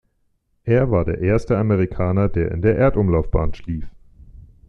[0.63, 3.85] Er war der erste Amerikaner, der in der Erdumlaufbahn schlief.